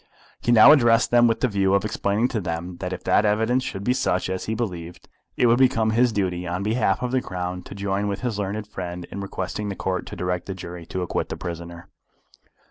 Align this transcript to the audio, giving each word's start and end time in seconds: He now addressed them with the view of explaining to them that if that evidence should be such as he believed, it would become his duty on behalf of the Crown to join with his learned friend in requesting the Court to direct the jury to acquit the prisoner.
He 0.41 0.51
now 0.51 0.71
addressed 0.71 1.11
them 1.11 1.27
with 1.27 1.41
the 1.41 1.47
view 1.47 1.75
of 1.75 1.85
explaining 1.85 2.27
to 2.29 2.41
them 2.41 2.77
that 2.77 2.91
if 2.91 3.03
that 3.03 3.23
evidence 3.23 3.63
should 3.63 3.83
be 3.83 3.93
such 3.93 4.31
as 4.31 4.45
he 4.45 4.55
believed, 4.55 5.07
it 5.37 5.45
would 5.45 5.59
become 5.59 5.91
his 5.91 6.11
duty 6.11 6.47
on 6.47 6.63
behalf 6.63 7.03
of 7.03 7.11
the 7.11 7.21
Crown 7.21 7.61
to 7.61 7.75
join 7.75 8.07
with 8.07 8.21
his 8.21 8.39
learned 8.39 8.65
friend 8.65 9.05
in 9.11 9.21
requesting 9.21 9.69
the 9.69 9.75
Court 9.75 10.07
to 10.07 10.15
direct 10.15 10.47
the 10.47 10.55
jury 10.55 10.87
to 10.87 11.03
acquit 11.03 11.29
the 11.29 11.37
prisoner. 11.37 11.87